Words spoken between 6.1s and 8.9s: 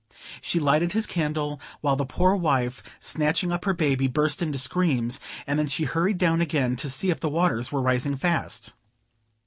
down again to see if the waters were rising fast.